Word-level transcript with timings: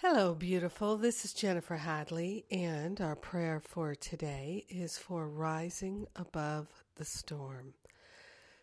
Hello, 0.00 0.32
beautiful. 0.32 0.96
This 0.96 1.24
is 1.24 1.32
Jennifer 1.32 1.74
Hadley, 1.74 2.44
and 2.52 3.00
our 3.00 3.16
prayer 3.16 3.58
for 3.58 3.96
today 3.96 4.64
is 4.68 4.96
for 4.96 5.28
rising 5.28 6.06
above 6.14 6.68
the 6.94 7.04
storm. 7.04 7.74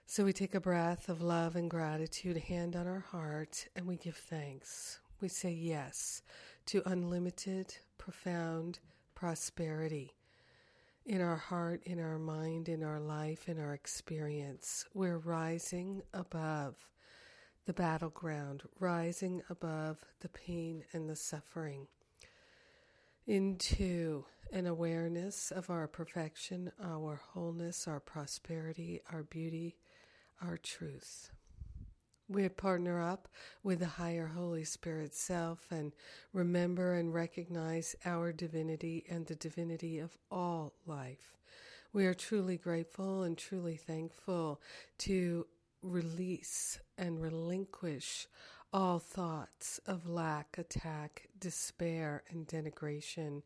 So 0.05 0.23
we 0.23 0.31
take 0.31 0.55
a 0.55 0.61
breath 0.61 1.09
of 1.09 1.21
love 1.21 1.57
and 1.57 1.69
gratitude, 1.69 2.37
hand 2.37 2.77
on 2.77 2.87
our 2.87 3.01
heart, 3.01 3.67
and 3.75 3.85
we 3.85 3.97
give 3.97 4.15
thanks. 4.15 4.99
We 5.19 5.27
say 5.27 5.51
yes 5.51 6.21
to 6.67 6.81
unlimited, 6.85 7.75
profound 7.97 8.79
prosperity 9.13 10.13
in 11.05 11.19
our 11.19 11.35
heart, 11.35 11.81
in 11.83 11.99
our 11.99 12.17
mind, 12.17 12.69
in 12.69 12.81
our 12.81 13.01
life, 13.01 13.49
in 13.49 13.59
our 13.59 13.73
experience. 13.73 14.85
We're 14.93 15.17
rising 15.17 16.01
above 16.13 16.77
the 17.65 17.73
battleground, 17.73 18.63
rising 18.79 19.41
above 19.49 19.97
the 20.19 20.29
pain 20.29 20.83
and 20.93 21.09
the 21.09 21.15
suffering 21.15 21.87
into 23.27 24.23
an 24.51 24.67
awareness 24.67 25.51
of 25.51 25.69
our 25.69 25.87
perfection, 25.87 26.71
our 26.83 27.21
wholeness, 27.33 27.87
our 27.87 27.99
prosperity, 27.99 29.01
our 29.11 29.23
beauty, 29.23 29.75
our 30.41 30.57
truth. 30.57 31.31
We 32.27 32.47
partner 32.49 33.01
up 33.01 33.27
with 33.63 33.79
the 33.79 33.85
higher 33.85 34.27
Holy 34.27 34.63
Spirit 34.63 35.13
self 35.13 35.67
and 35.71 35.91
remember 36.33 36.93
and 36.95 37.13
recognize 37.13 37.95
our 38.05 38.31
divinity 38.31 39.05
and 39.09 39.25
the 39.25 39.35
divinity 39.35 39.99
of 39.99 40.17
all 40.31 40.73
life. 40.87 41.37
We 41.93 42.05
are 42.07 42.13
truly 42.13 42.57
grateful 42.57 43.23
and 43.23 43.37
truly 43.37 43.77
thankful 43.77 44.59
to 44.99 45.45
release 45.85 46.79
and 46.97 47.21
relinquish 47.21 48.27
all 48.73 48.99
thoughts 48.99 49.79
of 49.87 50.09
lack, 50.09 50.57
attack, 50.57 51.29
despair, 51.39 52.23
and 52.29 52.45
denigration. 52.45 53.41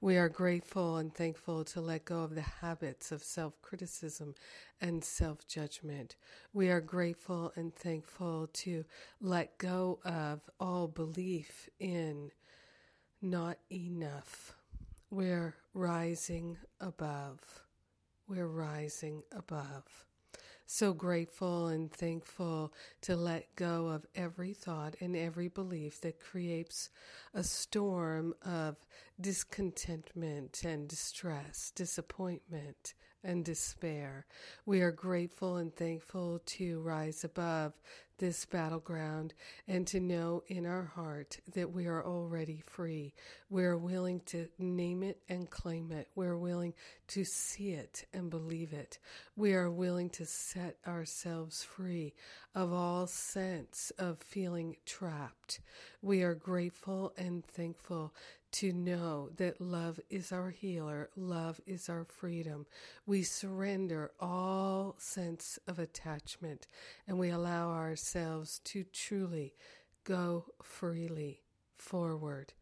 We 0.00 0.18
are 0.18 0.28
grateful 0.28 0.96
and 0.98 1.14
thankful 1.14 1.64
to 1.64 1.80
let 1.80 2.04
go 2.04 2.22
of 2.22 2.34
the 2.34 2.42
habits 2.42 3.10
of 3.10 3.22
self 3.22 3.62
criticism 3.62 4.34
and 4.80 5.02
self 5.02 5.46
judgment. 5.46 6.16
We 6.52 6.68
are 6.68 6.82
grateful 6.82 7.52
and 7.56 7.74
thankful 7.74 8.48
to 8.52 8.84
let 9.22 9.56
go 9.56 10.00
of 10.04 10.40
all 10.60 10.88
belief 10.88 11.70
in 11.78 12.30
not 13.22 13.56
enough. 13.72 14.54
We're 15.10 15.54
rising 15.72 16.58
above. 16.80 17.38
We're 18.28 18.48
rising 18.48 19.22
above 19.32 20.04
so 20.74 20.92
grateful 20.92 21.68
and 21.68 21.92
thankful 21.92 22.72
to 23.00 23.14
let 23.14 23.54
go 23.54 23.86
of 23.86 24.04
every 24.16 24.52
thought 24.52 24.96
and 25.00 25.16
every 25.16 25.46
belief 25.46 26.00
that 26.00 26.18
creates 26.18 26.90
a 27.32 27.44
storm 27.44 28.34
of 28.44 28.74
discontentment 29.20 30.64
and 30.64 30.88
distress, 30.88 31.70
disappointment, 31.76 32.94
and 33.22 33.44
despair. 33.44 34.26
We 34.66 34.80
are 34.80 34.90
grateful 34.90 35.58
and 35.58 35.72
thankful 35.72 36.40
to 36.44 36.80
rise 36.80 37.22
above 37.22 37.74
this 38.18 38.44
battleground 38.44 39.34
and 39.66 39.86
to 39.88 40.00
know 40.00 40.42
in 40.48 40.66
our 40.66 40.84
heart 40.84 41.38
that 41.54 41.72
we 41.72 41.86
are 41.86 42.04
already 42.04 42.62
free. 42.66 43.14
We're 43.50 43.76
willing 43.76 44.20
to 44.26 44.48
name 44.58 45.02
it 45.02 45.18
and 45.28 45.50
claim 45.50 45.92
it. 45.92 46.08
We're 46.14 46.36
willing 46.36 46.74
to 47.08 47.24
see 47.24 47.70
it 47.70 48.06
and 48.12 48.30
believe 48.30 48.72
it. 48.72 48.98
We 49.36 49.54
are 49.54 49.70
willing 49.70 50.10
to 50.10 50.26
set 50.26 50.76
ourselves 50.86 51.62
free 51.62 52.14
of 52.54 52.72
all 52.72 53.06
sense 53.06 53.92
of 53.98 54.18
feeling 54.18 54.76
trapped. 54.86 55.60
We 56.02 56.22
are 56.22 56.34
grateful 56.34 57.12
and 57.16 57.44
thankful 57.44 58.14
to 58.54 58.72
know 58.72 59.30
that 59.36 59.60
love 59.60 59.98
is 60.10 60.30
our 60.30 60.50
healer, 60.50 61.10
love 61.16 61.60
is 61.66 61.88
our 61.88 62.04
freedom. 62.04 62.66
We 63.04 63.24
surrender 63.24 64.12
all 64.20 64.94
sense 64.96 65.58
of 65.66 65.80
attachment 65.80 66.68
and 67.08 67.18
we 67.18 67.30
allow 67.30 67.70
ourselves 67.70 68.60
to 68.66 68.84
truly 68.84 69.54
go 70.04 70.44
freely 70.62 71.42
forward 71.78 72.52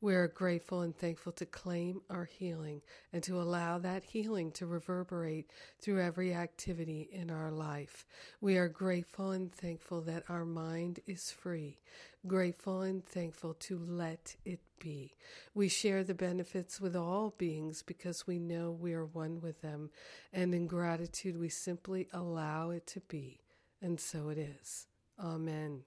we're 0.00 0.28
grateful 0.28 0.82
and 0.82 0.96
thankful 0.96 1.32
to 1.32 1.46
claim 1.46 2.02
our 2.08 2.24
healing 2.24 2.82
and 3.12 3.22
to 3.24 3.40
allow 3.40 3.78
that 3.78 4.04
healing 4.04 4.52
to 4.52 4.66
reverberate 4.66 5.50
through 5.80 6.00
every 6.00 6.32
activity 6.32 7.08
in 7.12 7.30
our 7.30 7.50
life. 7.50 8.06
We 8.40 8.56
are 8.58 8.68
grateful 8.68 9.32
and 9.32 9.52
thankful 9.52 10.02
that 10.02 10.22
our 10.28 10.44
mind 10.44 11.00
is 11.06 11.32
free, 11.32 11.80
grateful 12.26 12.82
and 12.82 13.04
thankful 13.04 13.54
to 13.54 13.78
let 13.78 14.36
it 14.44 14.60
be. 14.78 15.14
We 15.52 15.68
share 15.68 16.04
the 16.04 16.14
benefits 16.14 16.80
with 16.80 16.94
all 16.94 17.34
beings 17.36 17.82
because 17.82 18.26
we 18.26 18.38
know 18.38 18.70
we 18.70 18.94
are 18.94 19.06
one 19.06 19.40
with 19.40 19.62
them, 19.62 19.90
and 20.32 20.54
in 20.54 20.68
gratitude 20.68 21.36
we 21.38 21.48
simply 21.48 22.06
allow 22.12 22.70
it 22.70 22.86
to 22.88 23.00
be. 23.00 23.40
And 23.82 23.98
so 23.98 24.28
it 24.28 24.38
is. 24.38 24.86
Amen. 25.18 25.82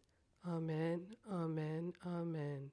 Amen. 0.46 1.08
Amen. 1.32 1.94
Amen. 2.06 2.72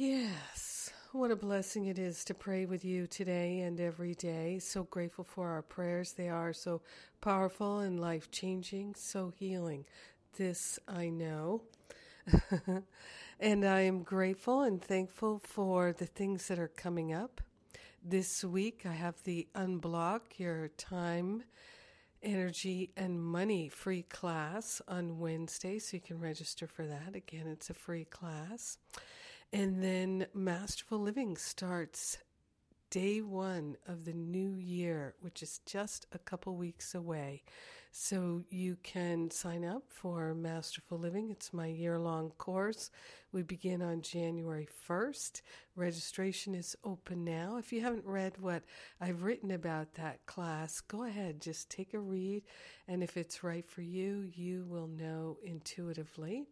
Yes, 0.00 0.92
what 1.10 1.32
a 1.32 1.34
blessing 1.34 1.86
it 1.86 1.98
is 1.98 2.24
to 2.26 2.32
pray 2.32 2.66
with 2.66 2.84
you 2.84 3.08
today 3.08 3.62
and 3.62 3.80
every 3.80 4.14
day. 4.14 4.60
So 4.60 4.84
grateful 4.84 5.24
for 5.24 5.48
our 5.48 5.62
prayers. 5.62 6.12
They 6.12 6.28
are 6.28 6.52
so 6.52 6.82
powerful 7.20 7.80
and 7.80 7.98
life 7.98 8.30
changing, 8.30 8.94
so 8.94 9.32
healing. 9.36 9.86
This 10.36 10.78
I 10.86 11.08
know. 11.08 11.62
and 13.40 13.64
I 13.64 13.80
am 13.80 14.04
grateful 14.04 14.62
and 14.62 14.80
thankful 14.80 15.40
for 15.42 15.92
the 15.92 16.06
things 16.06 16.46
that 16.46 16.60
are 16.60 16.68
coming 16.68 17.12
up. 17.12 17.40
This 18.00 18.44
week, 18.44 18.82
I 18.88 18.92
have 18.92 19.20
the 19.24 19.48
Unblock 19.56 20.20
Your 20.38 20.68
Time, 20.68 21.42
Energy, 22.22 22.92
and 22.96 23.20
Money 23.20 23.68
free 23.68 24.02
class 24.02 24.80
on 24.86 25.18
Wednesday, 25.18 25.80
so 25.80 25.96
you 25.96 26.00
can 26.00 26.20
register 26.20 26.68
for 26.68 26.86
that. 26.86 27.16
Again, 27.16 27.48
it's 27.48 27.68
a 27.68 27.74
free 27.74 28.04
class. 28.04 28.78
And 29.52 29.82
then 29.82 30.26
Masterful 30.34 30.98
Living 30.98 31.38
starts 31.38 32.18
day 32.90 33.22
one 33.22 33.76
of 33.86 34.04
the 34.04 34.12
new 34.12 34.56
year, 34.56 35.14
which 35.20 35.42
is 35.42 35.60
just 35.64 36.06
a 36.12 36.18
couple 36.18 36.54
weeks 36.54 36.94
away. 36.94 37.44
So 37.90 38.42
you 38.50 38.76
can 38.82 39.30
sign 39.30 39.64
up 39.64 39.84
for 39.88 40.34
Masterful 40.34 40.98
Living. 40.98 41.30
It's 41.30 41.54
my 41.54 41.66
year 41.66 41.98
long 41.98 42.30
course. 42.32 42.90
We 43.32 43.42
begin 43.42 43.80
on 43.80 44.02
January 44.02 44.68
1st. 44.86 45.40
Registration 45.76 46.54
is 46.54 46.76
open 46.84 47.24
now. 47.24 47.56
If 47.56 47.72
you 47.72 47.80
haven't 47.80 48.04
read 48.04 48.34
what 48.38 48.64
I've 49.00 49.22
written 49.22 49.50
about 49.50 49.94
that 49.94 50.26
class, 50.26 50.82
go 50.82 51.04
ahead, 51.04 51.40
just 51.40 51.70
take 51.70 51.94
a 51.94 51.98
read. 51.98 52.42
And 52.86 53.02
if 53.02 53.16
it's 53.16 53.42
right 53.42 53.66
for 53.66 53.80
you, 53.80 54.30
you 54.34 54.66
will 54.68 54.88
know 54.88 55.38
intuitively. 55.42 56.44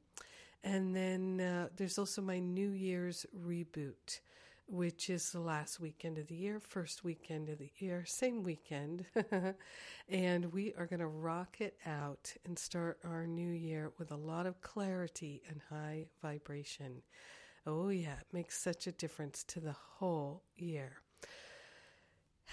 And 0.66 0.96
then 0.96 1.40
uh, 1.40 1.68
there's 1.76 1.96
also 1.96 2.20
my 2.20 2.40
New 2.40 2.70
Year's 2.70 3.24
reboot, 3.40 4.18
which 4.66 5.08
is 5.08 5.30
the 5.30 5.38
last 5.38 5.78
weekend 5.78 6.18
of 6.18 6.26
the 6.26 6.34
year, 6.34 6.58
first 6.58 7.04
weekend 7.04 7.48
of 7.48 7.58
the 7.58 7.70
year, 7.78 8.04
same 8.04 8.42
weekend. 8.42 9.06
and 10.08 10.52
we 10.52 10.74
are 10.76 10.86
going 10.86 10.98
to 10.98 11.06
rock 11.06 11.60
it 11.60 11.76
out 11.86 12.34
and 12.44 12.58
start 12.58 12.98
our 13.04 13.28
new 13.28 13.52
year 13.52 13.92
with 13.96 14.10
a 14.10 14.16
lot 14.16 14.44
of 14.44 14.60
clarity 14.60 15.40
and 15.48 15.60
high 15.70 16.06
vibration. 16.20 17.00
Oh, 17.64 17.90
yeah, 17.90 18.14
it 18.18 18.26
makes 18.32 18.58
such 18.58 18.88
a 18.88 18.92
difference 18.92 19.44
to 19.44 19.60
the 19.60 19.76
whole 19.98 20.42
year. 20.56 20.94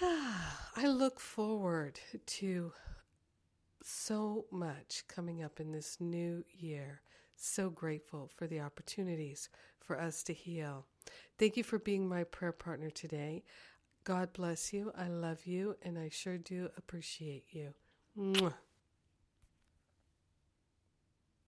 I 0.00 0.86
look 0.86 1.18
forward 1.18 1.98
to 2.26 2.72
so 3.82 4.46
much 4.52 5.02
coming 5.08 5.42
up 5.42 5.58
in 5.58 5.72
this 5.72 5.96
new 5.98 6.44
year. 6.52 7.00
So 7.36 7.70
grateful 7.70 8.30
for 8.34 8.46
the 8.46 8.60
opportunities 8.60 9.48
for 9.80 10.00
us 10.00 10.22
to 10.24 10.32
heal. 10.32 10.86
Thank 11.38 11.56
you 11.56 11.64
for 11.64 11.78
being 11.78 12.08
my 12.08 12.24
prayer 12.24 12.52
partner 12.52 12.90
today. 12.90 13.44
God 14.04 14.32
bless 14.32 14.72
you. 14.72 14.92
I 14.96 15.08
love 15.08 15.46
you, 15.46 15.76
and 15.82 15.98
I 15.98 16.08
sure 16.10 16.38
do 16.38 16.68
appreciate 16.76 17.46
you. 17.50 17.74
Mwah. 18.18 18.54